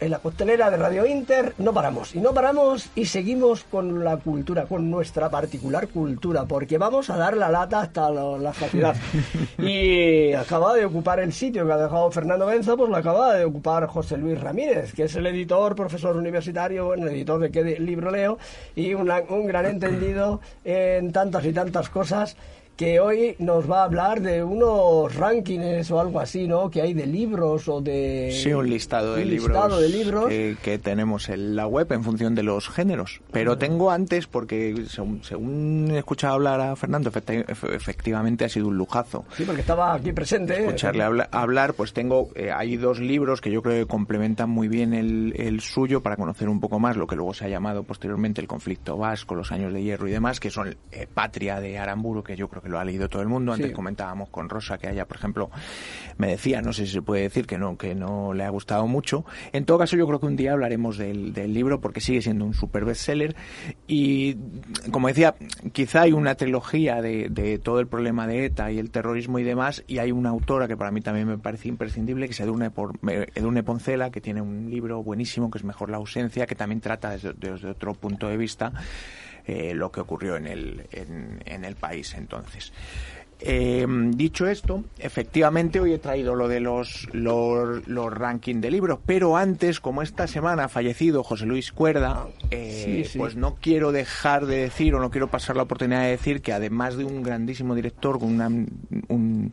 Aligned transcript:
en 0.00 0.10
la 0.10 0.18
costelera 0.18 0.70
de 0.70 0.76
Radio 0.76 1.06
Inter 1.06 1.54
no 1.58 1.72
paramos 1.72 2.14
y 2.14 2.20
no 2.20 2.34
paramos 2.34 2.90
y 2.94 3.06
seguimos 3.06 3.64
con 3.64 4.04
la 4.04 4.16
cultura, 4.18 4.66
con 4.66 4.90
nuestra 4.90 5.30
particular 5.30 5.88
cultura, 5.88 6.44
porque 6.44 6.78
vamos 6.78 7.10
a 7.10 7.16
dar 7.16 7.36
la 7.36 7.50
lata 7.50 7.80
hasta 7.80 8.10
la 8.10 8.52
saciedad. 8.52 8.94
y 9.58 10.32
acaba 10.32 10.74
de 10.74 10.84
ocupar 10.84 11.20
el 11.20 11.32
sitio 11.32 11.66
que 11.66 11.72
ha 11.72 11.78
dejado 11.78 12.10
Fernando 12.10 12.46
Benza, 12.46 12.76
pues 12.76 12.90
lo 12.90 12.96
acaba 12.96 13.34
de 13.34 13.44
ocupar 13.44 13.86
José 13.86 14.16
Luis 14.16 14.40
Ramírez, 14.40 14.92
que 14.92 15.04
es 15.04 15.16
el 15.16 15.26
editor, 15.26 15.74
profesor 15.74 16.16
universitario, 16.16 16.86
bueno, 16.86 17.06
editor 17.08 17.40
de 17.40 17.50
qué 17.50 17.62
libro 17.78 18.10
leo 18.10 18.38
y 18.74 18.94
un 18.94 19.46
gran 19.46 19.66
entendido 19.66 20.40
en 20.64 21.12
tantas 21.12 21.44
y 21.44 21.52
tantas 21.52 21.88
cosas 21.88 22.36
que 22.76 23.00
hoy 23.00 23.36
nos 23.38 23.70
va 23.70 23.80
a 23.80 23.84
hablar 23.84 24.20
de 24.20 24.44
unos 24.44 25.14
rankings 25.14 25.90
o 25.90 25.98
algo 25.98 26.20
así, 26.20 26.46
¿no? 26.46 26.70
Que 26.70 26.82
hay 26.82 26.92
de 26.92 27.06
libros 27.06 27.68
o 27.68 27.80
de... 27.80 28.30
Sí, 28.32 28.52
un 28.52 28.68
listado 28.68 29.14
de 29.14 29.24
libros, 29.24 29.80
de 29.80 29.88
libros. 29.88 30.28
Que, 30.28 30.78
tenemos 30.82 31.30
en 31.30 31.56
la 31.56 31.66
web 31.66 31.90
en 31.92 32.04
función 32.04 32.34
de 32.34 32.42
los 32.42 32.68
géneros. 32.68 33.22
Pero 33.32 33.56
tengo 33.56 33.90
antes, 33.90 34.26
porque 34.26 34.84
según, 35.22 35.90
he 35.90 35.98
escuchado 35.98 36.34
hablar 36.34 36.60
a 36.60 36.76
Fernando, 36.76 37.10
efectivamente 37.10 38.44
ha 38.44 38.48
sido 38.48 38.68
un 38.68 38.76
lujazo. 38.76 39.24
Sí, 39.36 39.44
porque 39.44 39.62
estaba 39.62 39.94
aquí 39.94 40.12
presente. 40.12 40.54
¿eh? 40.54 40.66
Escucharle 40.66 41.02
hablar, 41.30 41.74
pues 41.74 41.94
tengo, 41.94 42.28
eh, 42.34 42.52
hay 42.52 42.76
dos 42.76 43.00
libros 43.00 43.40
que 43.40 43.50
yo 43.50 43.62
creo 43.62 43.84
que 43.84 43.86
complementan 43.86 44.50
muy 44.50 44.68
bien 44.68 44.92
el, 44.92 45.32
el 45.36 45.60
suyo 45.60 46.02
para 46.02 46.16
conocer 46.16 46.48
un 46.48 46.60
poco 46.60 46.78
más 46.78 46.96
lo 46.96 47.06
que 47.06 47.16
luego 47.16 47.32
se 47.32 47.46
ha 47.46 47.48
llamado 47.48 47.84
posteriormente 47.84 48.40
el 48.40 48.48
conflicto 48.48 48.98
vasco, 48.98 49.34
los 49.34 49.50
años 49.52 49.72
de 49.72 49.82
hierro 49.82 50.08
y 50.08 50.12
demás, 50.12 50.40
que 50.40 50.50
son 50.50 50.76
eh, 50.92 51.06
Patria 51.12 51.60
de 51.60 51.78
Aramburu, 51.78 52.22
que 52.22 52.36
yo 52.36 52.48
creo 52.48 52.62
que 52.62 52.65
lo 52.68 52.78
ha 52.78 52.84
leído 52.84 53.08
todo 53.08 53.22
el 53.22 53.28
mundo. 53.28 53.52
Antes 53.52 53.72
comentábamos 53.72 54.28
con 54.28 54.48
Rosa 54.48 54.78
que 54.78 54.88
haya, 54.88 55.06
por 55.06 55.16
ejemplo, 55.16 55.50
me 56.18 56.28
decía, 56.28 56.62
no 56.62 56.72
sé 56.72 56.86
si 56.86 56.92
se 56.92 57.02
puede 57.02 57.22
decir 57.22 57.46
que 57.46 57.58
no, 57.58 57.76
que 57.76 57.94
no 57.94 58.34
le 58.34 58.44
ha 58.44 58.50
gustado 58.50 58.86
mucho. 58.86 59.24
En 59.52 59.64
todo 59.64 59.78
caso, 59.78 59.96
yo 59.96 60.06
creo 60.06 60.20
que 60.20 60.26
un 60.26 60.36
día 60.36 60.52
hablaremos 60.52 60.98
del, 60.98 61.34
libro 61.46 61.80
porque 61.80 62.00
sigue 62.00 62.22
siendo 62.22 62.44
un 62.44 62.54
super 62.54 62.84
bestseller. 62.84 63.36
Y 63.86 64.36
como 64.90 65.08
decía, 65.08 65.34
quizá 65.72 66.02
hay 66.02 66.12
una 66.12 66.34
trilogía 66.34 67.00
de, 67.00 67.60
todo 67.62 67.80
el 67.80 67.86
problema 67.86 68.26
de 68.26 68.46
ETA 68.46 68.72
y 68.72 68.78
el 68.78 68.90
terrorismo 68.90 69.38
y 69.38 69.44
demás. 69.44 69.84
Y 69.86 69.98
hay 69.98 70.12
una 70.12 70.30
autora 70.30 70.68
que 70.68 70.76
para 70.76 70.90
mí 70.90 71.00
también 71.00 71.28
me 71.28 71.38
parece 71.38 71.68
imprescindible, 71.68 72.26
que 72.26 72.32
es 72.32 72.40
Edurne, 72.40 72.70
por, 72.70 72.98
Edurne 73.34 73.62
Poncela, 73.62 74.10
que 74.10 74.20
tiene 74.20 74.40
un 74.40 74.70
libro 74.70 75.02
buenísimo 75.02 75.50
que 75.50 75.58
es 75.58 75.64
Mejor 75.64 75.90
la 75.90 75.96
ausencia, 75.96 76.46
que 76.46 76.54
también 76.54 76.80
trata 76.80 77.10
desde 77.10 77.68
otro 77.68 77.94
punto 77.94 78.28
de 78.28 78.36
vista 78.36 78.72
eh, 79.46 79.74
lo 79.74 79.92
que 79.92 80.00
ocurrió 80.00 80.36
en 80.36 80.46
el, 80.46 80.86
en, 80.90 81.64
el 81.64 81.76
país 81.76 82.14
entonces. 82.14 82.72
Eh, 83.38 83.86
dicho 84.12 84.46
esto, 84.46 84.84
efectivamente 84.98 85.78
hoy 85.78 85.92
he 85.92 85.98
traído 85.98 86.34
lo 86.34 86.48
de 86.48 86.58
los, 86.58 87.06
los, 87.12 87.86
los 87.86 88.12
rankings 88.12 88.62
de 88.62 88.70
libros, 88.70 88.98
pero 89.04 89.36
antes, 89.36 89.78
como 89.78 90.00
esta 90.00 90.26
semana 90.26 90.64
ha 90.64 90.68
fallecido 90.68 91.22
José 91.22 91.44
Luis 91.44 91.70
Cuerda, 91.70 92.28
eh, 92.50 93.06
pues 93.16 93.36
no 93.36 93.56
quiero 93.56 93.92
dejar 93.92 94.46
de 94.46 94.56
decir 94.56 94.94
o 94.94 95.00
no 95.00 95.10
quiero 95.10 95.28
pasar 95.28 95.54
la 95.54 95.64
oportunidad 95.64 96.00
de 96.02 96.10
decir 96.10 96.40
que 96.40 96.54
además 96.54 96.96
de 96.96 97.04
un 97.04 97.22
grandísimo 97.22 97.74
director, 97.74 98.18
con 98.18 98.30
una, 98.30 98.48
un, 98.48 99.52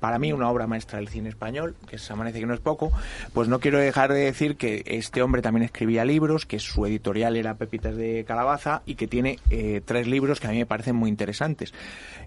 para 0.00 0.18
mí 0.18 0.32
una 0.32 0.50
obra 0.50 0.66
maestra 0.66 0.98
del 0.98 1.08
cine 1.08 1.28
español, 1.28 1.76
que 1.86 1.98
se 1.98 2.12
amanece 2.12 2.40
que 2.40 2.46
no 2.46 2.54
es 2.54 2.60
poco, 2.60 2.90
pues 3.32 3.48
no 3.48 3.60
quiero 3.60 3.78
dejar 3.78 4.12
de 4.12 4.20
decir 4.20 4.56
que 4.56 4.82
este 4.86 5.22
hombre 5.22 5.42
también 5.42 5.64
escribía 5.64 6.04
libros, 6.04 6.46
que 6.46 6.58
su 6.58 6.86
editorial 6.86 7.36
era 7.36 7.54
Pepitas 7.54 7.96
de 7.96 8.24
Calabaza 8.26 8.82
y 8.86 8.94
que 8.94 9.06
tiene 9.06 9.38
eh, 9.50 9.82
tres 9.84 10.06
libros 10.06 10.40
que 10.40 10.48
a 10.48 10.50
mí 10.50 10.58
me 10.58 10.66
parecen 10.66 10.96
muy 10.96 11.10
interesantes. 11.10 11.72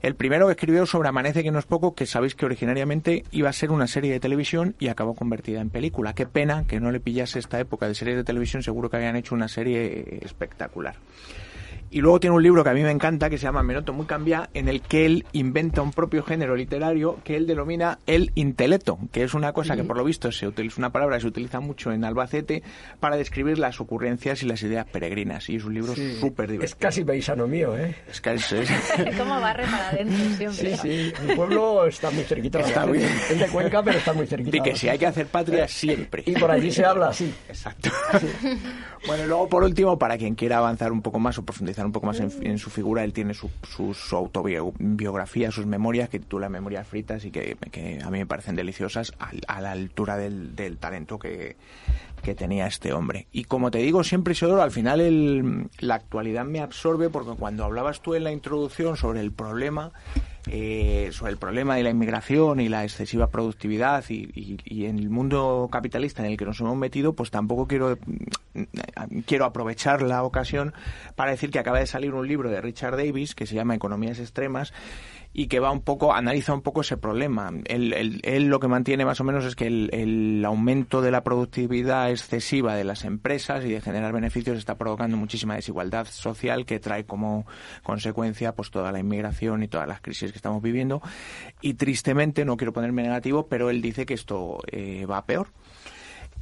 El 0.01 0.15
primero 0.15 0.45
que 0.45 0.53
escribió 0.53 0.85
sobre 0.85 1.09
Amanece 1.09 1.43
que 1.43 1.51
no 1.51 1.59
es 1.59 1.65
poco, 1.65 1.95
que 1.95 2.05
sabéis 2.05 2.35
que 2.35 2.45
originariamente 2.45 3.23
iba 3.31 3.49
a 3.49 3.53
ser 3.53 3.71
una 3.71 3.87
serie 3.87 4.11
de 4.11 4.19
televisión 4.19 4.75
y 4.79 4.87
acabó 4.87 5.15
convertida 5.15 5.61
en 5.61 5.69
película. 5.69 6.13
Qué 6.13 6.25
pena 6.25 6.65
que 6.67 6.79
no 6.79 6.91
le 6.91 6.99
pillase 6.99 7.39
esta 7.39 7.59
época 7.59 7.87
de 7.87 7.95
series 7.95 8.17
de 8.17 8.23
televisión, 8.23 8.63
seguro 8.63 8.89
que 8.89 8.97
habían 8.97 9.15
hecho 9.15 9.35
una 9.35 9.47
serie 9.47 10.19
espectacular. 10.21 10.95
Y 11.93 12.01
luego 12.01 12.19
tiene 12.19 12.35
un 12.35 12.41
libro 12.41 12.63
que 12.63 12.71
a 12.71 12.73
mí 12.73 12.81
me 12.81 12.89
encanta, 12.89 13.29
que 13.29 13.37
se 13.37 13.43
llama 13.43 13.61
Menoto 13.61 13.93
muy 13.93 14.07
cambia, 14.07 14.49
en 14.55 14.67
el 14.67 14.81
que 14.81 15.05
él 15.05 15.27
inventa 15.31 15.83
un 15.83 15.91
propio 15.91 16.23
género 16.23 16.55
literario 16.55 17.19
que 17.23 17.35
él 17.35 17.45
denomina 17.45 17.99
el 18.07 18.31
intelecto, 18.33 18.97
que 19.11 19.21
es 19.21 19.35
una 19.35 19.53
cosa 19.53 19.75
que 19.75 19.83
por 19.83 19.95
lo 19.95 20.03
visto 20.03 20.31
se 20.31 20.47
utiliza, 20.47 20.77
una 20.79 20.91
palabra 20.91 21.17
que 21.17 21.21
se 21.21 21.27
utiliza 21.27 21.59
mucho 21.59 21.91
en 21.91 22.03
Albacete 22.03 22.63
para 22.99 23.15
describir 23.15 23.59
las 23.59 23.79
ocurrencias 23.79 24.41
y 24.41 24.47
las 24.47 24.63
ideas 24.63 24.87
peregrinas. 24.87 25.47
Y 25.51 25.57
es 25.57 25.65
un 25.65 25.75
libro 25.75 25.93
súper 25.93 26.49
divertido. 26.49 26.63
Es 26.63 26.73
casi 26.73 27.03
paisano 27.03 27.45
mío, 27.45 27.77
¿eh? 27.77 27.95
Es 28.09 28.19
casi... 28.19 28.55
¿Cómo 29.19 29.39
barre 29.39 29.65
para 29.65 29.89
adentro 29.89 30.17
siempre? 30.51 30.77
Sí, 30.77 31.11
sí. 31.11 31.13
Mi 31.27 31.35
pueblo 31.35 31.85
está 31.85 32.09
muy 32.09 32.23
cerquita. 32.23 32.59
Está 32.59 32.87
muy... 32.87 33.03
Es 33.03 33.39
de 33.39 33.47
Cuenca, 33.51 33.83
pero 33.83 33.99
está 33.99 34.13
muy 34.13 34.25
cerquita. 34.25 34.57
Y 34.57 34.61
que 34.61 34.75
si 34.75 34.89
hay 34.89 34.97
que 34.97 35.05
hacer 35.05 35.27
patria, 35.27 35.67
siempre. 35.67 36.23
Y 36.25 36.33
por 36.33 36.49
allí 36.49 36.71
se 36.71 36.85
habla 36.85 37.09
así. 37.09 37.31
Exacto. 37.47 37.91
Bueno, 39.05 39.27
luego 39.27 39.47
por 39.47 39.63
último, 39.63 39.99
para 39.99 40.17
quien 40.17 40.33
quiera 40.33 40.57
avanzar 40.57 40.91
un 40.91 41.03
poco 41.03 41.19
más 41.19 41.37
o 41.37 41.43
profundizar 41.43 41.82
un 41.85 41.91
poco 41.91 42.07
más 42.07 42.19
en, 42.19 42.57
su 42.57 42.69
figura, 42.69 43.03
él 43.03 43.13
tiene 43.13 43.33
su, 43.33 43.49
autobiografía, 44.11 45.51
sus 45.51 45.65
memorias 45.65 46.09
que 46.09 46.19
titula 46.19 46.49
Memorias 46.49 46.87
Fritas 46.87 47.25
y 47.25 47.31
que, 47.31 47.57
a 48.03 48.09
mí 48.09 48.19
me 48.19 48.25
parecen 48.25 48.55
deliciosas 48.55 49.13
a, 49.19 49.61
la 49.61 49.71
altura 49.71 50.17
del, 50.17 50.77
talento 50.79 51.19
que, 51.19 51.55
tenía 52.37 52.67
este 52.67 52.93
hombre. 52.93 53.27
Y 53.33 53.43
como 53.43 53.69
te 53.69 53.79
digo 53.79 54.03
siempre, 54.03 54.31
Isidoro, 54.31 54.61
al 54.61 54.71
final 54.71 55.01
el, 55.01 55.67
la 55.79 55.95
actualidad 55.95 56.45
me 56.45 56.61
absorbe 56.61 57.09
porque 57.09 57.31
cuando 57.37 57.65
hablabas 57.65 58.01
tú 58.01 58.15
en 58.15 58.23
la 58.23 58.31
introducción 58.31 58.95
sobre 58.95 59.19
el 59.19 59.33
problema, 59.33 59.91
eh, 60.47 61.09
sobre 61.13 61.31
el 61.31 61.37
problema 61.37 61.77
de 61.77 61.83
la 61.83 61.89
inmigración 61.89 62.59
y 62.59 62.67
la 62.67 62.83
excesiva 62.83 63.27
productividad 63.27 64.03
y, 64.09 64.85
en 64.85 64.99
el 64.99 65.09
mundo 65.09 65.69
capitalista 65.71 66.23
en 66.23 66.31
el 66.31 66.37
que 66.37 66.45
nos 66.45 66.59
hemos 66.59 66.75
metido, 66.75 67.13
pues 67.13 67.31
tampoco 67.31 67.65
quiero, 67.65 67.97
quiero 69.25 69.45
aprovechar 69.45 70.01
la 70.01 70.23
ocasión 70.23 70.73
para 71.15 71.31
decir 71.31 71.51
que 71.51 71.59
acaba 71.59 71.79
de 71.79 71.87
salir 71.87 72.13
un 72.13 72.27
libro 72.27 72.49
de 72.49 72.61
Richard 72.61 72.97
Davis 72.97 73.35
que 73.35 73.45
se 73.45 73.55
llama 73.55 73.75
Economías 73.75 74.19
Extremas 74.19 74.73
y 75.35 75.47
que 75.47 75.59
va 75.59 75.71
un 75.71 75.81
poco, 75.81 76.13
analiza 76.13 76.53
un 76.53 76.61
poco 76.61 76.81
ese 76.81 76.95
problema. 76.95 77.51
Él, 77.65 78.21
él, 78.23 78.45
lo 78.45 78.59
que 78.59 78.67
mantiene 78.67 79.03
más 79.03 79.19
o 79.19 79.23
menos 79.23 79.43
es 79.45 79.55
que 79.55 79.65
el, 79.65 80.43
aumento 80.45 81.01
de 81.01 81.09
la 81.09 81.23
productividad 81.23 82.11
excesiva 82.11 82.75
de 82.75 82.83
las 82.83 83.03
empresas 83.03 83.65
y 83.65 83.69
de 83.69 83.81
generar 83.81 84.13
beneficios 84.13 84.57
está 84.57 84.77
provocando 84.77 85.17
muchísima 85.17 85.55
desigualdad 85.55 86.05
social 86.05 86.65
que 86.65 86.79
trae 86.79 87.05
como 87.05 87.47
consecuencia 87.81 88.53
pues 88.53 88.69
toda 88.69 88.91
la 88.91 88.99
inmigración 88.99 89.63
y 89.63 89.67
todas 89.67 89.87
las 89.87 90.01
crisis 90.01 90.31
que 90.31 90.37
estamos 90.37 90.61
viviendo. 90.61 91.01
Y 91.61 91.73
tristemente, 91.73 92.45
no 92.45 92.55
quiero 92.55 92.71
ponerme 92.71 93.01
negativo, 93.01 93.47
pero 93.47 93.71
él 93.71 93.81
dice 93.81 94.05
que 94.05 94.13
esto 94.13 94.59
eh, 94.71 95.07
va 95.07 95.25
peor. 95.25 95.47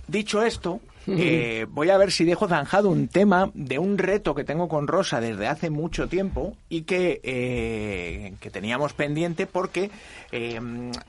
Dicho 0.08 0.44
esto, 0.44 0.82
eh, 1.08 1.66
voy 1.70 1.90
a 1.90 1.98
ver 1.98 2.12
si 2.12 2.26
dejo 2.26 2.48
zanjado 2.48 2.90
un 2.90 3.08
tema 3.08 3.50
de 3.54 3.80
un 3.80 3.98
reto 3.98 4.36
que 4.36 4.44
tengo 4.44 4.68
con 4.68 4.88
Rosa 4.88 5.20
desde 5.20 5.48
hace 5.48 5.70
mucho 5.70 6.08
tiempo 6.08 6.56
y 6.70 6.84
que, 6.84 7.22
eh, 7.24 8.34
que 8.40 8.52
teníamos 8.52 8.94
pendiente 8.94 9.48
porque 9.48 9.90
eh, 10.32 10.60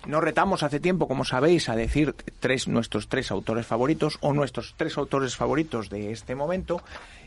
nos 0.06 0.24
retamos 0.24 0.62
hace 0.62 0.80
tiempo, 0.80 1.08
como 1.08 1.24
sabéis, 1.24 1.68
a 1.68 1.76
decir 1.76 2.14
tres, 2.40 2.68
nuestros 2.68 3.08
tres 3.08 3.30
autores 3.30 3.66
favoritos 3.66 4.18
o 4.20 4.32
nuestros 4.32 4.74
tres 4.76 4.96
autores 4.96 5.36
favoritos 5.36 5.90
de 5.90 6.12
este 6.12 6.34
momento 6.34 6.82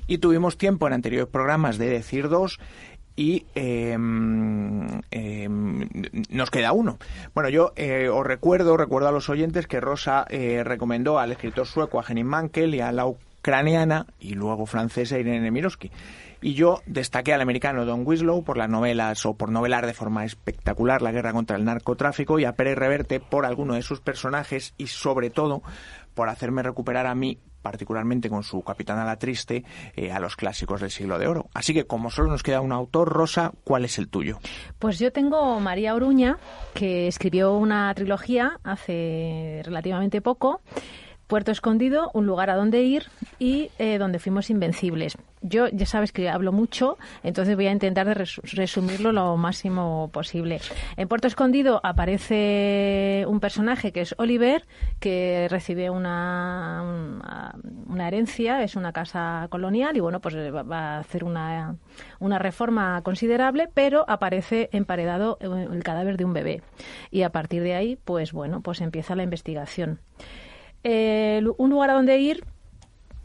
y 0.08 0.18
tuvimos 0.20 0.58
tiempo 0.58 0.88
en 0.88 0.94
anteriores 0.94 1.30
programas 1.30 1.78
de 1.78 1.90
decir 1.90 2.30
dos 2.30 2.60
y 3.16 3.46
em, 3.56 5.02
nos 6.30 6.52
queda 6.52 6.74
uno. 6.74 6.98
Bueno, 7.34 7.50
yo 7.50 7.72
eh, 7.76 8.10
os 8.10 8.26
recuerdo, 8.26 8.78
recuerdo 8.78 9.08
a 9.08 9.12
los 9.12 9.30
oyentes 9.30 9.68
que 9.68 9.80
Rosa 9.80 10.26
eh, 10.30 10.64
recomendó 10.64 11.20
al 11.20 11.32
escritor 11.32 11.66
sueco 11.66 12.00
a 12.00 12.06
Henning 12.08 12.26
Mankel 12.26 12.76
y 12.76 12.82
a 12.82 12.92
la 12.92 13.06
ucraniana 13.06 14.08
y 14.20 14.34
luego 14.34 14.66
francesa 14.66 15.18
Irene 15.18 15.52
Miroski. 15.52 15.92
Y 16.42 16.54
yo 16.54 16.82
destaqué 16.86 17.34
al 17.34 17.42
americano 17.42 17.86
Don 17.86 18.06
Winslow 18.06 18.44
por 18.44 18.58
las 18.58 18.70
novelas 18.70 19.26
o 19.26 19.36
por 19.36 19.50
novelar 19.50 19.86
de 19.86 19.94
forma 19.94 20.26
espectacular 20.26 21.02
la 21.02 21.12
guerra 21.12 21.34
contra 21.34 21.58
el 21.58 21.66
narcotráfico 21.66 22.38
y 22.40 22.46
a 22.46 22.54
Pérez 22.54 22.78
Reverte 22.78 23.20
por 23.20 23.46
alguno 23.46 23.76
de 23.76 23.82
sus 23.82 24.02
personajes 24.02 24.74
y 24.78 24.88
sobre 24.88 25.30
todo 25.30 25.64
por 26.14 26.30
hacerme 26.30 26.62
recuperar 26.64 27.08
a 27.08 27.16
mí 27.16 27.40
particularmente 27.66 28.30
con 28.30 28.44
su 28.44 28.62
Capitana 28.62 29.04
la 29.04 29.18
Triste, 29.18 29.64
eh, 29.96 30.12
a 30.12 30.20
los 30.20 30.36
clásicos 30.36 30.82
del 30.82 30.92
siglo 30.92 31.18
de 31.18 31.26
oro. 31.26 31.50
Así 31.56 31.74
que 31.74 31.88
como 31.88 32.12
solo 32.12 32.30
nos 32.30 32.44
queda 32.44 32.62
un 32.62 32.72
autor, 32.72 33.10
Rosa, 33.10 33.54
¿cuál 33.64 33.86
es 33.86 33.98
el 33.98 34.08
tuyo? 34.08 34.38
Pues 34.78 35.00
yo 35.00 35.12
tengo 35.12 35.60
María 35.60 35.96
Oruña, 35.96 36.38
que 36.76 37.08
escribió 37.08 37.56
una 37.56 37.92
trilogía 37.96 38.60
hace 38.64 39.64
relativamente 39.66 40.22
poco. 40.22 40.62
Puerto 41.28 41.52
Escondido, 41.52 42.12
un 42.14 42.26
lugar 42.26 42.50
a 42.50 42.56
donde 42.56 42.84
ir 42.84 43.06
y 43.40 43.72
eh, 43.80 43.98
donde 43.98 44.20
fuimos 44.20 44.50
invencibles 44.50 45.18
yo 45.48 45.68
ya 45.68 45.86
sabes 45.86 46.12
que 46.12 46.30
hablo 46.30 46.52
mucho, 46.52 46.98
entonces 47.24 47.56
voy 47.56 47.68
a 47.68 47.72
intentar 47.72 48.08
de 48.08 48.14
resumirlo 48.16 49.12
lo 49.12 49.38
máximo 49.38 50.10
posible. 50.12 50.60
En 50.98 51.08
Puerto 51.08 51.28
Escondido 51.28 51.80
aparece 51.84 53.26
un 53.28 53.40
personaje 53.40 53.92
que 53.92 54.02
es 54.02 54.16
Oliver, 54.18 54.66
que 55.00 55.48
recibe 55.50 55.90
una, 55.90 57.54
una, 57.88 58.08
herencia, 58.08 58.64
es 58.64 58.76
una 58.76 58.92
casa 58.92 59.48
colonial 59.50 59.96
y 59.96 60.00
bueno, 60.00 60.20
pues 60.20 60.36
va 60.36 60.96
a 60.96 61.00
hacer 61.00 61.24
una, 61.24 61.76
una 62.20 62.40
reforma 62.40 63.02
considerable, 63.04 63.70
pero 63.74 64.06
aparece 64.08 64.70
emparedado 64.72 65.38
el 65.40 65.84
cadáver 65.84 66.18
de 66.18 66.26
un 66.26 66.34
bebé. 66.34 66.62
Y 67.12 67.22
a 67.22 67.32
partir 67.32 67.62
de 67.62 67.76
ahí, 67.76 67.98
pues 68.04 68.32
bueno, 68.32 68.62
pues 68.62 68.82
empieza 68.82 69.16
la 69.16 69.24
investigación. 69.24 70.00
Un 70.86 71.70
lugar 71.70 71.90
a 71.90 71.94
donde 71.94 72.18
ir 72.20 72.44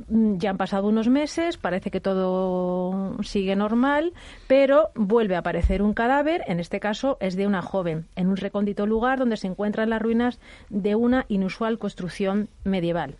Mm, 0.09 0.39
ya 0.39 0.51
han 0.51 0.57
pasado 0.57 0.89
unos 0.89 1.09
meses, 1.09 1.57
parece 1.57 1.91
que 1.91 2.01
todo 2.01 3.17
sigue 3.23 3.57
normal, 3.57 4.12
pero 4.47 4.91
vuelve 4.95 5.37
a 5.37 5.41
aparecer 5.41 5.83
un 5.83 5.95
cadáver, 5.95 6.43
en 6.47 6.61
este 6.61 6.81
caso 6.81 7.17
es 7.21 7.37
de 7.37 7.47
una 7.47 7.62
joven, 7.62 8.07
en 8.17 8.29
un 8.29 8.37
recóndito 8.37 8.87
lugar 8.87 9.19
donde 9.19 9.37
se 9.37 9.47
encuentran 9.47 9.91
las 9.91 10.03
ruinas 10.03 10.39
de 10.69 10.95
una 10.95 11.27
inusual 11.29 11.79
construcción 11.79 12.49
medieval. 12.65 13.17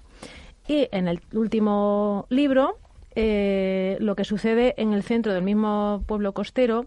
Y 0.67 0.89
en 0.93 1.09
el 1.09 1.21
último 1.33 2.27
libro, 2.29 2.79
eh, 3.15 3.97
lo 4.01 4.15
que 4.15 4.25
sucede 4.25 4.75
en 4.77 4.93
el 4.93 5.03
centro 5.03 5.35
del 5.35 5.43
mismo 5.43 6.03
pueblo 6.07 6.33
costero 6.33 6.87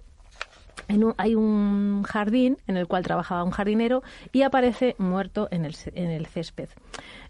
hay 1.18 1.35
un 1.35 2.03
jardín 2.03 2.57
en 2.68 2.77
el 2.77 2.88
cual 2.88 3.03
trabajaba 3.03 3.44
un 3.44 3.51
jardinero 3.51 4.03
y 4.31 4.41
aparece 4.41 4.95
muerto 4.97 5.47
en 5.51 5.65
el, 5.65 5.75
en 5.94 6.09
el 6.09 6.25
césped. 6.25 6.69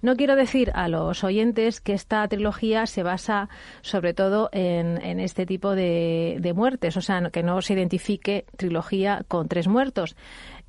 No 0.02 0.16
quiero 0.16 0.36
decir 0.36 0.72
a 0.76 0.88
los 0.88 1.24
oyentes 1.24 1.80
que 1.80 1.94
esta 1.94 2.28
trilogía 2.28 2.86
se 2.86 3.04
basa 3.04 3.50
sobre 3.82 4.14
todo 4.14 4.50
en, 4.52 5.02
en 5.02 5.20
este 5.20 5.46
tipo 5.46 5.76
de, 5.76 6.38
de, 6.40 6.54
muertes, 6.54 6.98
o 6.98 7.02
sea, 7.02 7.30
que 7.32 7.44
no 7.44 7.62
se 7.62 7.74
identifique 7.74 8.46
trilogía 8.58 9.24
con 9.28 9.48
tres 9.48 9.68
muertos. 9.68 10.16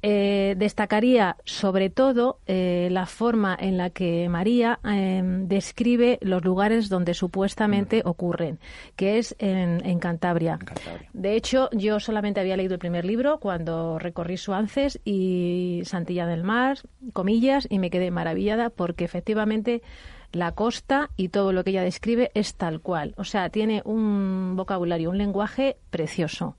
Eh, 0.06 0.54
destacaría 0.58 1.38
sobre 1.46 1.88
todo 1.88 2.38
eh, 2.46 2.88
la 2.90 3.06
forma 3.06 3.56
en 3.58 3.78
la 3.78 3.88
que 3.88 4.28
María 4.28 4.78
em, 4.84 5.48
describe 5.48 6.18
los 6.20 6.44
lugares 6.44 6.90
donde 6.90 7.14
supuestamente 7.14 8.02
ocurren, 8.04 8.58
que 8.96 9.16
es 9.16 9.34
en, 9.38 9.98
Cantabria. 10.00 10.58
De 11.14 11.34
hecho, 11.36 11.70
yo 11.72 12.00
solamente 12.00 12.38
había 12.38 12.58
leído 12.58 12.74
el 12.74 12.80
primer 12.80 13.06
libro 13.06 13.38
cuando 13.38 13.98
recorrí 13.98 14.36
Suances 14.36 15.00
y 15.06 15.80
Santilla 15.86 16.26
del 16.26 16.44
Mar, 16.44 16.80
comillas, 17.14 17.66
y 17.70 17.78
me 17.78 17.88
quedé 17.88 18.10
maravillada 18.10 18.68
porque 18.68 19.06
efectivamente 19.06 19.80
la 20.32 20.52
costa 20.52 21.08
y 21.16 21.30
todo 21.30 21.54
lo 21.54 21.64
que 21.64 21.70
ella 21.70 21.82
describe 21.82 22.30
es 22.34 22.56
tal 22.56 22.82
cual. 22.82 23.14
O 23.16 23.24
sea, 23.24 23.48
tiene 23.48 23.80
un 23.86 24.52
vocabulario, 24.54 25.08
un 25.08 25.16
lenguaje 25.16 25.78
precioso. 25.88 26.56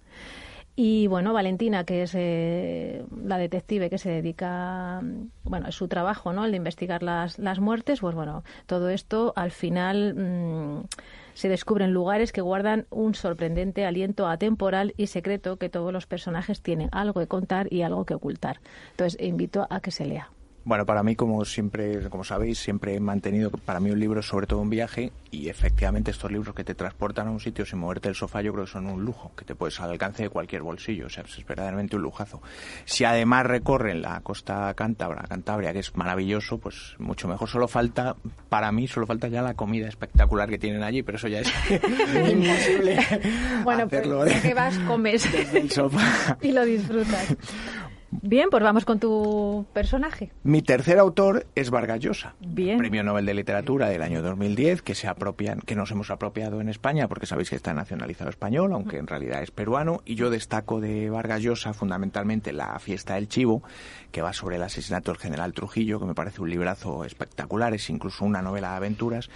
Y 0.78 1.08
bueno, 1.08 1.32
Valentina, 1.32 1.86
que 1.86 2.04
es 2.04 2.12
eh, 2.16 3.06
la 3.24 3.38
detective 3.38 3.90
que 3.90 3.98
se 3.98 4.10
dedica, 4.10 5.02
bueno, 5.44 5.70
es 5.70 5.76
su 5.76 5.88
trabajo, 5.88 6.34
¿no? 6.34 6.44
El 6.44 6.52
de 6.52 6.58
investigar 6.58 7.02
las, 7.02 7.40
las 7.40 7.60
muertes, 7.60 8.02
pues 8.02 8.14
bueno, 8.14 8.44
todo 8.66 8.90
esto 8.90 9.32
al 9.38 9.52
final 9.52 10.16
mm, 10.16 10.88
se 11.34 11.48
descubren 11.48 11.94
lugares 11.94 12.34
que 12.34 12.42
guardan 12.42 12.88
un 12.90 13.16
sorprendente 13.16 13.86
aliento 13.86 14.28
atemporal 14.28 14.94
y 14.98 15.08
secreto 15.08 15.56
que 15.56 15.70
todos 15.70 15.94
los 15.94 16.08
personajes 16.08 16.62
tienen 16.62 16.90
algo 16.92 17.22
que 17.22 17.28
contar 17.28 17.72
y 17.72 17.84
algo 17.84 18.06
que 18.06 18.16
ocultar. 18.16 18.60
Entonces, 18.92 19.22
invito 19.22 19.68
a 19.70 19.80
que 19.80 19.92
se 19.92 20.06
lea. 20.06 20.30
Bueno, 20.66 20.84
para 20.86 21.04
mí, 21.04 21.16
como 21.16 21.46
siempre, 21.46 22.10
como 22.10 22.24
sabéis, 22.24 22.58
siempre 22.58 22.96
he 22.96 23.00
mantenido 23.00 23.52
para 23.52 23.80
mí 23.80 23.92
un 23.92 24.00
libro 24.00 24.24
sobre 24.24 24.48
todo 24.48 24.60
un 24.62 24.70
viaje 24.72 25.12
y 25.30 25.48
efectivamente 25.48 26.10
estos 26.10 26.32
libros 26.32 26.56
que 26.56 26.64
te 26.64 26.74
transportan 26.74 27.28
a 27.28 27.32
un 27.32 27.40
sitio 27.40 27.68
sin 27.68 27.78
moverte 27.78 28.10
del 28.10 28.16
sofá 28.16 28.42
yo 28.42 28.52
creo 28.52 28.66
que 28.66 28.72
son 28.72 28.88
un 28.88 29.06
lujo, 29.06 29.32
que 29.38 29.46
te 29.46 29.54
puedes 29.54 29.80
al 29.80 29.92
alcance 29.92 30.24
de 30.24 30.30
cualquier 30.30 30.64
bolsillo, 30.64 31.06
o 31.06 31.10
sea, 31.10 31.24
es 31.24 31.46
verdaderamente 31.46 31.96
un 31.96 32.02
lujazo. 32.02 32.42
Si 32.86 33.04
además 33.04 33.46
recorren 33.46 34.02
la 34.02 34.20
costa 34.22 34.74
cántabra, 34.74 35.26
Cantabria, 35.30 35.72
que 35.72 35.80
es 35.80 35.96
maravilloso, 35.96 36.58
pues 36.58 36.96
mucho 36.98 37.28
mejor. 37.28 37.48
Solo 37.48 37.68
falta, 37.68 38.16
para 38.50 38.72
mí, 38.72 38.88
solo 38.88 39.06
falta 39.06 39.28
ya 39.28 39.44
la 39.44 39.54
comida 39.54 39.88
espectacular 39.88 40.50
que 40.50 40.58
tienen 40.58 40.82
allí, 40.82 41.04
pero 41.04 41.20
eso 41.20 41.28
ya 41.28 41.42
es 41.42 41.54
imposible. 42.32 42.98
Bueno, 43.64 43.88
pues 43.88 44.42
que 44.42 44.54
vas, 44.56 44.80
comes 44.80 45.32
desde 45.32 45.60
el 45.60 45.70
sofá. 45.70 46.38
y 46.42 46.52
lo 46.52 46.66
disfrutas. 46.66 47.36
Bien, 48.22 48.50
pues 48.50 48.64
vamos 48.64 48.86
con 48.86 49.00
tu 49.00 49.66
personaje. 49.74 50.32
Mi 50.44 50.62
tercer 50.62 51.00
autor 51.00 51.46
es 51.56 51.70
Vargas 51.70 52.00
Llosa, 52.00 52.36
Bien. 52.40 52.78
premio 52.78 53.04
Nobel 53.04 53.26
de 53.26 53.34
Literatura 53.34 53.90
del 53.90 54.02
año 54.02 54.22
2010, 54.22 54.82
que 54.82 54.96
se 54.96 55.08
apropian, 55.08 55.60
que 55.62 55.76
nos 55.76 55.92
hemos 55.92 56.12
apropiado 56.12 56.62
en 56.62 56.70
España, 56.70 57.08
porque 57.08 57.26
sabéis 57.26 57.50
que 57.50 57.56
está 57.56 57.74
nacionalizado 57.74 58.30
español, 58.30 58.74
aunque 58.74 58.98
en 58.98 59.08
realidad 59.08 59.44
es 59.44 59.52
peruano. 59.52 60.02
Y 60.06 60.16
yo 60.16 60.30
destaco 60.30 60.80
de 60.80 61.10
Vargas 61.10 61.42
Llosa 61.42 61.74
fundamentalmente 61.74 62.54
la 62.54 62.78
fiesta 62.80 63.16
del 63.16 63.28
chivo, 63.28 63.64
que 64.12 64.22
va 64.22 64.34
sobre 64.34 64.56
el 64.56 64.64
asesinato 64.64 65.12
del 65.12 65.20
general 65.20 65.54
Trujillo, 65.54 66.00
que 66.00 66.06
me 66.06 66.16
parece 66.16 66.42
un 66.42 66.50
librazo 66.50 67.04
espectacular, 67.04 67.74
es 67.74 67.90
incluso 67.90 68.26
una 68.26 68.42
novela 68.42 68.72
de 68.72 68.78
aventuras. 68.78 69.30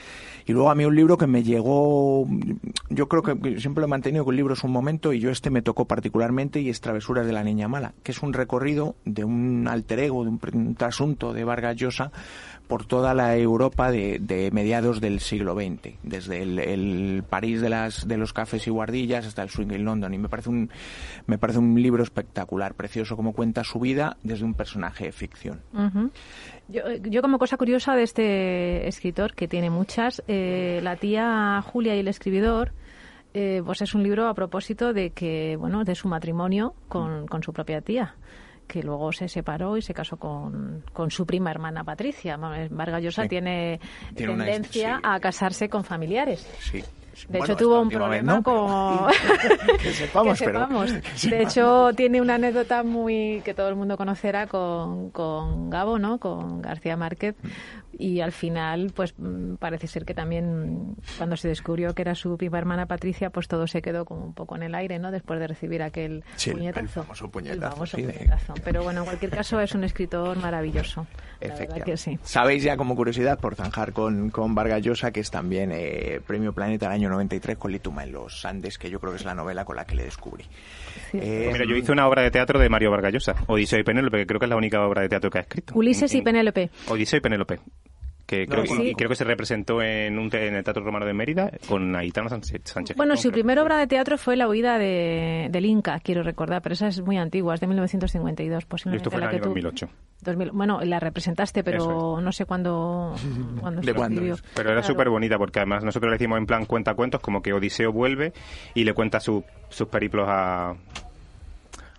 Y 0.46 0.54
luego 0.54 0.72
a 0.72 0.76
mí 0.76 0.86
un 0.86 0.96
libro 0.96 1.18
que 1.18 1.28
me 1.28 1.44
llegó, 1.44 2.28
yo 2.90 3.08
creo 3.10 3.24
que 3.24 3.60
siempre 3.60 3.82
lo 3.82 3.88
he 3.88 3.90
mantenido 3.90 4.24
que 4.24 4.30
un 4.30 4.36
libro 4.38 4.54
es 4.54 4.64
un 4.64 4.72
momento 4.72 5.14
y 5.14 5.20
yo 5.20 5.32
este 5.32 5.50
me 5.50 5.62
tocó 5.62 5.86
particularmente 5.86 6.62
y 6.62 6.70
es 6.70 6.82
Travesuras 6.82 7.26
de 7.26 7.34
la 7.34 7.44
Niña 7.44 7.68
Mala, 7.68 7.94
que 8.04 8.12
es 8.12 8.24
un 8.24 8.34
recorrido 8.34 8.69
de 8.76 9.24
un 9.24 9.68
alter 9.68 10.00
ego, 10.00 10.24
de 10.24 10.30
un, 10.30 10.76
trasunto 10.76 11.34
de 11.34 11.44
Vargas 11.44 11.76
Llosa 11.76 12.12
por 12.68 12.86
toda 12.86 13.16
la 13.16 13.36
Europa 13.36 13.90
de, 13.90 14.50
mediados 14.54 15.02
del 15.02 15.22
siglo 15.22 15.56
XX, 15.56 15.96
desde 16.04 16.44
el, 16.44 17.24
París 17.28 17.62
de, 17.62 17.70
las, 17.70 18.08
de 18.08 18.16
los 18.16 18.32
cafés 18.32 18.68
y 18.68 18.70
guardillas 18.70 19.26
hasta 19.26 19.42
el 19.42 19.50
swing 19.50 19.72
in 19.72 19.86
London. 19.86 20.14
Y 20.14 20.20
me 20.20 20.30
parece, 20.30 20.50
un, 20.50 20.70
me 21.26 21.40
parece 21.40 21.58
un 21.58 21.82
libro 21.82 22.04
espectacular, 22.04 22.76
precioso, 22.76 23.16
como 23.16 23.34
cuenta 23.34 23.64
su 23.64 23.80
vida 23.80 24.18
desde 24.22 24.46
un 24.46 24.54
personaje 24.54 25.06
de 25.06 25.12
ficción. 25.12 25.62
yo, 26.68 27.22
como 27.24 27.40
cosa 27.40 27.58
curiosa 27.58 27.96
de 27.96 28.04
este 28.04 28.88
escritor, 28.88 29.34
que 29.34 29.48
tiene 29.48 29.72
muchas, 29.72 30.22
eh, 30.28 30.80
la 30.84 30.96
tía 30.96 31.64
Julia 31.66 31.96
y 31.96 32.00
el 32.02 32.08
escribidor, 32.08 32.74
eh, 33.34 33.64
pues 33.66 33.82
es 33.82 33.96
un 33.96 34.04
libro 34.04 34.28
a 34.28 34.36
propósito 34.36 34.94
de 34.94 35.10
que, 35.10 35.56
bueno, 35.56 35.84
de 35.84 35.96
su 35.96 36.08
matrimonio 36.08 36.76
con, 36.88 37.26
con 37.26 37.42
su 37.42 37.52
propia 37.52 37.82
tía 37.82 38.16
que 38.70 38.84
luego 38.84 39.12
se 39.12 39.28
separó 39.28 39.78
y 39.78 39.82
se 39.82 39.96
casó 39.96 40.18
con, 40.18 40.84
con 40.94 41.10
su 41.10 41.26
prima 41.26 41.50
hermana 41.50 41.84
Patricia. 41.84 42.38
Vargas 42.38 43.02
Llosa 43.02 43.28
tiene, 43.28 43.80
tendencia 44.16 45.00
a 45.02 45.20
casarse 45.20 45.68
con 45.68 45.84
familiares. 45.84 46.48
Sí. 46.60 46.84
De 47.28 47.40
hecho, 47.40 47.56
tuvo 47.56 47.82
un 47.82 47.90
problema 47.90 48.42
con... 48.44 49.08
que 49.82 49.92
sepamos, 49.92 50.40
pero... 50.40 50.68
De 51.24 51.42
hecho, 51.42 51.90
tiene 51.96 52.22
una 52.22 52.36
anécdota 52.36 52.84
muy 52.84 53.42
que 53.44 53.54
todo 53.54 53.68
el 53.70 53.76
mundo 53.76 53.98
conocerá 53.98 54.48
con, 54.48 55.10
con 55.10 55.70
Gabo, 55.70 55.98
¿no? 55.98 56.20
Con 56.20 56.62
García 56.62 56.96
Márquez. 56.96 57.36
Y 58.00 58.22
al 58.22 58.32
final, 58.32 58.94
pues 58.96 59.14
mm, 59.18 59.56
parece 59.56 59.88
ser 59.88 60.06
que 60.06 60.14
también 60.14 60.96
cuando 61.18 61.36
se 61.36 61.50
descubrió 61.50 61.94
que 61.94 62.02
era 62.02 62.16
su 62.16 62.38
prima 62.38 62.58
hermana 62.58 62.86
Patricia, 62.86 63.30
pues 63.30 63.50
todo 63.50 63.68
se 63.68 63.82
quedó 63.82 64.06
como 64.06 64.24
un 64.24 64.34
poco 64.34 64.56
en 64.56 64.64
el 64.64 64.74
aire, 64.74 65.00
¿no? 65.00 65.12
Después 65.12 65.38
de 65.38 65.48
recibir 65.48 65.84
aquel 65.84 66.24
puñetazo. 66.50 66.80
El 66.80 66.88
famoso 66.88 67.30
puñetazo. 67.30 67.98
Pero 68.64 68.84
bueno, 68.84 69.02
en 69.02 69.06
cualquier 69.06 69.32
caso 69.32 69.60
es 69.60 69.76
un 69.76 69.84
escritor 69.84 70.38
maravilloso. 70.38 71.08
Que 71.86 71.98
sí. 71.98 72.18
Sabéis 72.24 72.64
ya 72.64 72.78
como 72.78 72.96
curiosidad, 72.96 73.38
por 73.38 73.56
zanjar 73.56 73.92
con, 73.92 74.30
con 74.30 74.56
Vargas 74.56 74.82
Llosa, 74.82 75.12
que 75.12 75.20
es 75.20 75.30
también 75.30 75.72
eh, 75.74 76.22
Premio 76.26 76.54
Planeta 76.54 76.86
del 76.86 76.96
año 76.96 77.10
93 77.10 77.58
con 77.58 77.74
Lituma 77.74 78.06
en 78.06 78.14
los 78.14 78.46
Andes, 78.46 78.78
que 78.78 78.90
yo 78.90 79.02
creo 79.02 79.12
que 79.12 79.18
es 79.18 79.26
la 79.26 79.36
novela 79.36 79.66
con 79.66 79.76
la 79.76 79.84
que 79.84 79.96
le 79.96 80.06
descubrí. 80.06 80.46
Eh, 81.12 81.50
Mira, 81.52 81.66
yo 81.66 81.76
hice 81.76 81.92
una 81.92 82.08
obra 82.08 82.22
de 82.22 82.32
teatro 82.32 82.60
de 82.60 82.70
Mario 82.70 82.92
Vargas 82.92 83.12
Llosa, 83.12 83.36
Odiseo 83.48 83.80
y 83.80 83.84
Penélope, 83.84 84.20
que 84.20 84.26
creo 84.26 84.40
que 84.40 84.46
es 84.46 84.50
la 84.50 84.56
única 84.58 84.86
obra 84.86 85.02
de 85.02 85.10
teatro 85.10 85.30
que 85.30 85.40
ha 85.40 85.42
escrito. 85.42 85.74
Ulises 85.76 86.14
y 86.16 86.22
Penélope. 86.22 86.70
Odiseo 86.88 87.18
y 87.18 87.22
Penélope 87.22 87.60
que 88.30 88.46
creo, 88.46 88.64
y 88.64 88.94
creo 88.94 89.10
que 89.10 89.16
se 89.16 89.24
representó 89.24 89.82
en, 89.82 90.20
un, 90.20 90.30
en 90.36 90.54
el 90.54 90.64
Teatro 90.64 90.84
Romano 90.84 91.04
de 91.04 91.16
Mérida 91.16 91.50
con 91.68 91.96
Aitano 91.96 92.30
Sánchez. 92.30 92.96
Bueno, 92.96 93.18
su 93.18 93.32
primera 93.32 93.64
obra 93.64 93.78
de 93.80 93.88
teatro 93.88 94.20
fue 94.20 94.36
La 94.36 94.48
huida 94.48 94.78
de, 94.78 95.48
del 95.50 95.66
Inca, 95.66 96.00
quiero 96.00 96.22
recordar, 96.22 96.62
pero 96.62 96.74
esa 96.74 96.90
es 96.90 97.02
muy 97.02 97.18
antigua, 97.18 97.56
es 97.56 97.60
de 97.60 97.66
1952, 97.66 98.66
posiblemente. 98.66 99.02
Esto 99.02 99.10
fue 99.10 99.18
en 99.18 99.30
el 99.30 99.36
año 99.36 99.44
2008. 99.44 99.90
bueno, 100.54 100.80
la 100.84 101.00
representaste, 101.00 101.64
pero 101.64 102.22
no 102.22 102.32
sé 102.32 102.46
cuándo, 102.46 103.16
cuándo 103.62 103.82
¿De 103.82 103.96
cuándo? 103.96 104.22
Pero 104.54 104.72
era 104.74 104.84
súper 104.84 105.10
bonita 105.10 105.40
porque 105.40 105.58
además 105.58 105.84
nosotros 105.84 106.12
le 106.12 106.18
decimos 106.20 106.38
en 106.38 106.46
plan 106.46 106.66
cuenta 106.66 106.94
cuentos 106.94 107.22
como 107.22 107.42
que 107.42 107.52
Odiseo 107.52 107.92
vuelve 107.92 108.34
y 108.76 108.84
le 108.84 108.94
cuenta 108.94 109.20
sus 109.20 109.44
periplos 109.90 110.28
a 110.30 110.76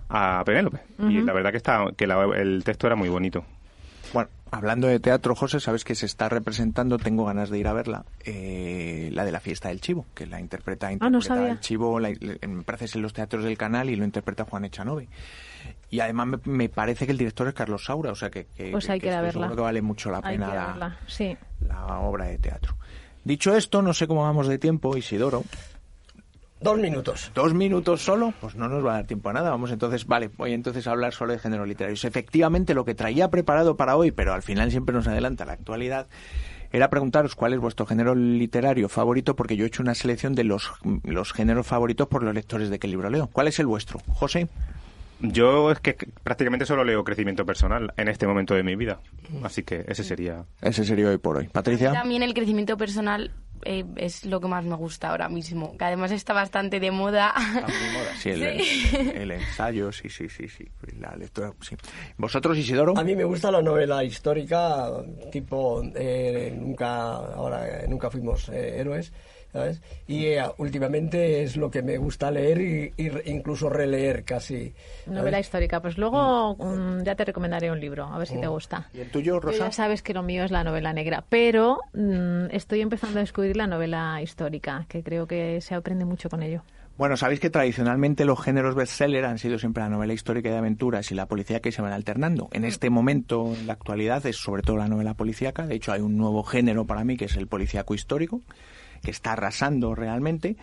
a 0.08 0.44
Penélope. 0.44 0.78
Y 1.08 1.22
la 1.22 1.32
verdad 1.32 1.50
que 1.50 1.56
está 1.56 1.87
que 1.96 2.04
el 2.04 2.62
texto 2.62 2.87
era 2.87 2.94
muy 2.94 3.08
bonito. 3.08 3.44
Bueno, 4.12 4.31
hablando 4.50 4.88
de 4.88 4.99
teatro, 5.00 5.35
José, 5.35 5.61
sabes 5.61 5.85
que 5.85 5.95
se 5.95 6.07
está 6.07 6.29
representando, 6.29 6.99
tengo 6.99 7.25
ganas 7.25 7.50
de 7.50 7.59
ir 7.59 7.69
a 7.69 7.73
verla, 7.73 8.05
eh, 8.25 9.11
la 9.12 9.25
de 9.25 9.33
la 9.33 9.40
fiesta 9.40 9.69
del 9.69 9.81
chivo, 9.81 10.07
que 10.14 10.26
la 10.26 10.40
interpreta, 10.40 10.88
ah, 10.88 10.93
interpreta 10.93 11.49
el 11.49 11.61
chivo, 11.61 12.00
la, 12.00 12.11
me 12.49 12.62
parece 12.62 12.99
en 12.99 13.02
los 13.02 13.12
teatros 13.12 13.45
del 13.45 13.57
canal 13.57 13.90
y 13.90 13.97
lo 13.97 14.05
interpreta 14.05 14.45
Juan 14.45 14.64
Echanove. 14.64 15.09
Y 15.90 16.00
además 16.00 16.40
me, 16.45 16.69
parece 16.69 17.07
que 17.07 17.12
el 17.12 17.19
director 17.19 17.49
es 17.49 17.55
Carlos 17.55 17.85
Saura, 17.85 18.12
o 18.12 18.14
sea 18.14 18.31
que, 18.31 18.47
que, 18.47 18.71
pues 18.71 18.88
hay 18.88 19.00
que, 19.00 19.11
verla. 19.11 19.49
que 19.49 19.61
vale 19.61 19.83
mucho 19.83 20.11
la 20.11 20.23
pena 20.23 20.76
la, 20.76 20.99
sí. 21.07 21.37
la 21.67 21.99
obra 22.00 22.26
de 22.26 22.38
teatro. 22.38 22.76
Dicho 23.25 23.55
esto, 23.55 23.83
no 23.83 23.93
sé 23.93 24.07
cómo 24.07 24.23
vamos 24.23 24.49
de 24.49 24.59
tiempo, 24.59 24.97
Isidoro. 24.97 25.45
Dos 26.61 26.79
minutos. 26.79 27.33
¿Dos 27.35 27.55
minutos 27.55 28.02
solo? 28.02 28.35
Pues 28.38 28.55
no 28.55 28.69
nos 28.69 28.85
va 28.85 28.93
a 28.93 28.95
dar 28.97 29.07
tiempo 29.07 29.31
a 29.31 29.33
nada. 29.33 29.50
Vamos 29.50 29.71
entonces, 29.71 30.07
vale, 30.07 30.29
voy 30.37 30.52
entonces 30.52 30.87
a 30.87 30.90
hablar 30.90 31.14
solo 31.14 31.33
de 31.33 31.38
género 31.38 31.64
literario. 31.64 31.97
Efectivamente, 32.02 32.75
lo 32.75 32.85
que 32.85 32.95
traía 32.95 33.31
preparado 33.31 33.76
para 33.76 33.97
hoy, 33.97 34.11
pero 34.11 34.35
al 34.35 34.43
final 34.43 34.71
siempre 34.71 34.95
nos 34.95 35.09
adelanta 35.09 35.47
la 35.47 35.55
actualidad, 35.55 36.07
era 36.71 36.90
preguntaros 36.90 37.35
cuál 37.35 37.55
es 37.55 37.61
vuestro 37.61 37.87
género 37.87 38.14
literario 38.14 38.90
favorito, 38.90 39.35
porque 39.37 39.57
yo 39.57 39.64
he 39.64 39.69
hecho 39.69 39.83
una 39.83 39.95
selección 39.95 40.35
de 40.35 40.45
los, 40.45 40.71
los 41.05 41.33
géneros 41.33 41.67
favoritos 41.67 42.09
por 42.09 42.23
los 42.23 42.35
lectores 42.35 42.69
de 42.69 42.79
qué 42.79 42.88
libro 42.88 43.09
leo. 43.09 43.29
¿Cuál 43.33 43.49
es 43.49 43.59
el 43.59 43.67
vuestro? 43.67 44.00
José. 44.12 44.47
Yo 45.23 45.71
es 45.71 45.81
que 45.81 45.97
prácticamente 46.23 46.67
solo 46.67 46.85
leo 46.85 47.05
crecimiento 47.05 47.45
personal 47.47 47.93
en 47.97 48.09
este 48.09 48.26
momento 48.26 48.55
de 48.55 48.62
mi 48.62 48.76
vida. 48.76 49.00
Así 49.43 49.62
que 49.62 49.85
ese 49.88 50.05
sería. 50.05 50.45
Ese 50.61 50.85
sería 50.85 51.09
hoy 51.09 51.19
por 51.19 51.38
hoy. 51.38 51.49
Patricia. 51.49 51.93
También 51.93 52.23
el 52.23 52.35
crecimiento 52.35 52.76
personal 52.76 53.31
eh, 53.64 53.85
es 53.97 54.25
lo 54.25 54.40
que 54.40 54.49
más 54.49 54.64
me 54.64 54.75
gusta 54.75 55.11
ahora 55.11 55.29
mismo, 55.29 55.76
que 55.76 55.85
además 55.85 56.11
está 56.12 56.33
bastante 56.33 56.81
de 56.81 56.90
moda. 56.90 57.35
sí, 58.19 58.31
el, 58.31 59.31
ensayo, 59.31 59.93
sí, 59.93 60.09
sí, 60.09 60.29
sí, 60.29 60.49
sí, 60.49 60.67
la 60.99 61.14
lectura, 61.17 61.52
sí. 61.61 61.76
¿Vosotros, 62.17 62.57
Isidoro? 62.57 62.97
A 62.97 63.05
mí 63.05 63.14
me 63.14 63.25
gusta 63.25 63.50
la 63.50 63.62
novela 63.62 64.02
histórica, 64.05 64.90
tipo, 65.31 65.83
eh, 65.95 66.55
nunca, 66.57 67.12
ahora, 67.12 67.83
nunca 67.88 68.11
fuimos 68.11 68.49
eh, 68.49 68.81
héroes, 68.81 69.12
y 70.07 70.26
eh, 70.26 70.42
últimamente 70.59 71.42
es 71.42 71.57
lo 71.57 71.71
que 71.71 71.83
me 71.83 71.97
gusta 71.99 72.30
leer 72.30 72.61
y, 72.61 72.92
incluso 73.26 73.69
releer 73.69 74.25
casi. 74.25 74.73
Novela 75.07 75.40
histórica, 75.40 75.80
pues 75.80 75.99
luego 75.99 76.57
mm, 76.57 77.02
ya 77.02 77.14
te 77.14 77.25
recomendaré 77.25 77.71
un 77.71 77.80
libro, 77.80 78.07
a 78.07 78.19
ver 78.19 78.28
si 78.28 78.38
te 78.38 78.47
mm. 78.47 78.50
gusta. 78.50 78.88
¿Y 78.95 79.00
el 79.00 79.11
tuyo, 79.11 79.40
Rosa? 79.40 79.66
ya 79.66 79.73
sabes 79.73 80.02
que 80.02 80.14
lo 80.14 80.23
mío 80.23 80.45
es 80.45 80.50
la 80.50 80.64
novela 80.64 80.92
negra, 80.92 81.25
pero 81.28 81.80
mm, 81.92 82.47
estoy 82.50 82.80
empezando 82.80 83.19
a 83.19 83.23
descubrir 83.23 83.57
la 83.57 83.66
novela 83.66 84.21
histórica, 84.23 84.87
que 84.88 85.02
creo 85.02 85.26
que 85.26 85.61
se 85.61 85.75
aprende 85.75 86.04
mucho 86.04 86.28
con 86.28 86.42
ello. 86.42 86.62
Bueno, 87.00 87.16
sabéis 87.16 87.40
que 87.40 87.49
tradicionalmente 87.49 88.26
los 88.26 88.42
géneros 88.42 88.75
bestseller 88.75 89.25
han 89.25 89.38
sido 89.38 89.59
siempre 89.59 89.83
la 89.83 89.88
novela 89.88 90.12
histórica 90.12 90.50
y 90.50 90.52
de 90.52 90.59
aventuras 90.59 91.11
y 91.11 91.14
la 91.14 91.25
policía 91.25 91.61
que 91.61 91.73
se 91.73 91.80
van 91.80 91.95
alternando. 91.95 92.50
En 92.52 92.66
este 92.66 92.90
momento, 92.90 93.54
en 93.59 93.66
la 93.66 93.73
actualidad, 93.73 94.26
es 94.26 94.37
sobre 94.37 94.61
todo 94.61 94.76
la 94.76 94.87
novela 94.87 95.14
policíaca. 95.14 95.66
De 95.66 95.76
hecho, 95.76 95.92
hay 95.92 96.02
un 96.02 96.19
nuevo 96.19 96.42
género 96.42 96.85
para 96.85 97.02
mí 97.02 97.16
que 97.16 97.25
es 97.25 97.37
el 97.37 97.47
policíaco 97.47 97.95
histórico 97.95 98.42
que 99.02 99.11
está 99.11 99.33
arrasando 99.33 99.95
realmente. 99.95 100.57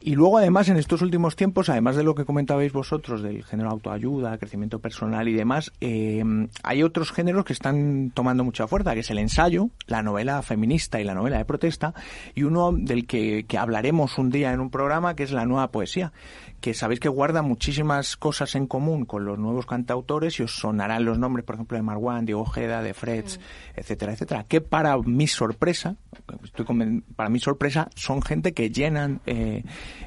Y 0.00 0.14
luego, 0.14 0.38
además, 0.38 0.68
en 0.68 0.76
estos 0.76 1.02
últimos 1.02 1.34
tiempos, 1.34 1.68
además 1.68 1.96
de 1.96 2.04
lo 2.04 2.14
que 2.14 2.24
comentabais 2.24 2.72
vosotros 2.72 3.20
del 3.20 3.44
género 3.44 3.70
autoayuda, 3.70 4.38
crecimiento 4.38 4.78
personal 4.78 5.26
y 5.26 5.34
demás, 5.34 5.72
eh, 5.80 6.22
hay 6.62 6.82
otros 6.84 7.10
géneros 7.10 7.44
que 7.44 7.52
están 7.52 8.12
tomando 8.14 8.44
mucha 8.44 8.68
fuerza, 8.68 8.94
que 8.94 9.00
es 9.00 9.10
el 9.10 9.18
ensayo, 9.18 9.70
la 9.86 10.02
novela 10.02 10.40
feminista 10.42 11.00
y 11.00 11.04
la 11.04 11.14
novela 11.14 11.38
de 11.38 11.44
protesta, 11.44 11.94
y 12.36 12.44
uno 12.44 12.70
del 12.72 13.06
que, 13.06 13.44
que 13.48 13.58
hablaremos 13.58 14.18
un 14.18 14.30
día 14.30 14.52
en 14.52 14.60
un 14.60 14.70
programa, 14.70 15.16
que 15.16 15.24
es 15.24 15.32
la 15.32 15.46
nueva 15.46 15.72
poesía 15.72 16.12
que 16.60 16.74
sabéis 16.74 17.00
que 17.00 17.08
guarda 17.08 17.42
muchísimas 17.42 18.16
cosas 18.16 18.54
en 18.54 18.66
común 18.66 19.04
con 19.04 19.24
los 19.24 19.38
nuevos 19.38 19.66
cantautores 19.66 20.40
y 20.40 20.42
os 20.42 20.56
sonarán 20.56 21.04
los 21.04 21.18
nombres, 21.18 21.44
por 21.44 21.54
ejemplo, 21.54 21.76
de 21.76 21.82
Marwan, 21.82 22.24
Diego 22.24 22.40
Ojeda, 22.40 22.82
de 22.82 22.94
Freds, 22.94 23.38
mm. 23.38 23.80
etcétera, 23.80 24.12
etcétera, 24.12 24.44
que 24.44 24.60
para 24.60 24.96
mi 24.98 25.26
sorpresa, 25.26 25.96
estoy 26.42 27.02
para 27.14 27.28
mi 27.28 27.38
sorpresa, 27.38 27.88
son 27.94 28.22
gente 28.22 28.52
que 28.52 28.70
llenan 28.70 29.20
eh, 29.26 29.62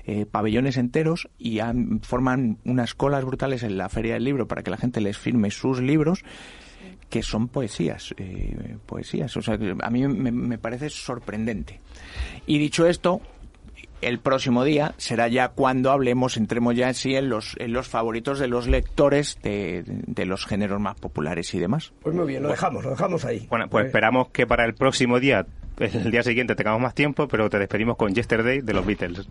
eh, 0.05 0.25
pabellones 0.25 0.77
enteros 0.77 1.29
y 1.37 1.59
forman 2.01 2.57
unas 2.65 2.93
colas 2.95 3.23
brutales 3.23 3.63
en 3.63 3.77
la 3.77 3.87
Feria 3.89 4.15
del 4.15 4.25
Libro 4.25 4.47
para 4.47 4.63
que 4.63 4.71
la 4.71 4.77
gente 4.77 4.99
les 4.99 5.17
firme 5.17 5.51
sus 5.51 5.79
libros 5.81 6.23
que 7.09 7.21
son 7.21 7.49
poesías, 7.49 8.15
eh, 8.17 8.77
poesías. 8.85 9.35
O 9.35 9.41
sea, 9.41 9.59
a 9.81 9.89
mí 9.89 10.07
me, 10.07 10.31
me 10.31 10.57
parece 10.57 10.89
sorprendente. 10.89 11.81
Y 12.45 12.57
dicho 12.57 12.87
esto, 12.87 13.21
el 14.01 14.19
próximo 14.19 14.63
día 14.63 14.93
será 14.97 15.27
ya 15.27 15.49
cuando 15.49 15.91
hablemos, 15.91 16.37
entremos 16.37 16.75
ya 16.75 16.87
en 16.87 16.93
sí 16.93 17.15
en 17.15 17.29
los, 17.29 17.55
en 17.59 17.73
los 17.73 17.87
favoritos 17.87 18.39
de 18.39 18.47
los 18.47 18.67
lectores 18.67 19.37
de, 19.43 19.83
de 19.85 20.25
los 20.25 20.45
géneros 20.45 20.79
más 20.79 20.99
populares 20.99 21.53
y 21.53 21.59
demás. 21.59 21.93
Pues 22.01 22.15
muy 22.15 22.27
bien, 22.27 22.43
lo 22.43 22.49
dejamos, 22.49 22.83
lo 22.83 22.91
dejamos 22.91 23.25
ahí. 23.25 23.47
Bueno, 23.49 23.67
pues 23.69 23.85
esperamos 23.85 24.29
que 24.29 24.47
para 24.47 24.65
el 24.65 24.73
próximo 24.73 25.19
día, 25.19 25.45
el 25.77 26.11
día 26.11 26.23
siguiente, 26.23 26.55
tengamos 26.55 26.81
más 26.81 26.93
tiempo, 26.93 27.27
pero 27.27 27.49
te 27.49 27.59
despedimos 27.59 27.97
con 27.97 28.13
Yesterday 28.13 28.61
de 28.61 28.73
los 28.73 28.85
Beatles. 28.85 29.27